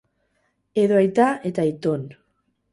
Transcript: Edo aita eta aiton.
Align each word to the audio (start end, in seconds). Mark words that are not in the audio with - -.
Edo 0.85 0.97
aita 1.03 1.27
eta 1.53 1.65
aiton. 1.69 2.11